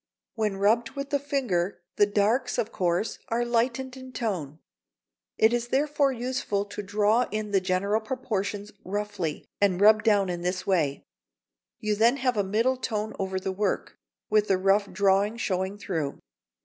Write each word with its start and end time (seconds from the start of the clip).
When 0.33 0.57
rubbed 0.57 0.93
with 0.93 1.11
the 1.11 1.19
finger, 1.19 1.79
the 1.97 2.07
darks, 2.07 2.57
of 2.57 2.71
course, 2.71 3.19
are 3.29 3.45
lightened 3.45 3.95
in 3.95 4.13
tone. 4.13 4.57
It 5.37 5.53
is 5.53 5.67
therefore 5.67 6.11
useful 6.11 6.65
to 6.65 6.81
draw 6.81 7.27
in 7.29 7.51
the 7.51 7.61
general 7.61 8.01
proportions 8.01 8.71
roughly 8.83 9.45
and 9.61 9.79
rub 9.79 10.01
down 10.01 10.27
in 10.29 10.41
this 10.41 10.65
way. 10.65 11.05
You 11.79 11.95
then 11.95 12.17
have 12.17 12.35
a 12.35 12.43
middle 12.43 12.77
tone 12.77 13.13
over 13.19 13.39
the 13.39 13.51
work, 13.51 13.99
with 14.27 14.47
the 14.47 14.57
rough 14.57 14.91
drawing 14.91 15.37
showing 15.37 15.77
through. 15.77 16.17